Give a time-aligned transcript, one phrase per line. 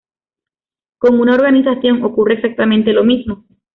[0.97, 3.43] Con una organización ocurre exactamente lo mismo.